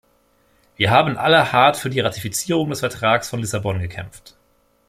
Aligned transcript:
Wir 0.77 0.89
haben 0.89 1.15
alle 1.15 1.51
hart 1.51 1.77
für 1.77 1.91
die 1.91 1.99
Ratifizierung 1.99 2.71
des 2.71 2.79
Vertrags 2.79 3.29
von 3.29 3.39
Lissabon 3.39 3.77
gekämpft. 3.77 4.35